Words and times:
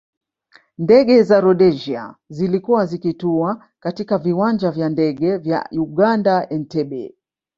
Ndege 0.79 1.23
za 1.23 1.39
Rhodesia 1.41 2.15
zilikuwa 2.29 2.85
zikitua 2.85 3.65
katika 3.79 4.17
viwanja 4.17 4.71
vya 4.71 4.89
ndege 4.89 5.37
vya 5.37 5.67
Uganda 5.71 6.49
Entebbe 6.49 7.13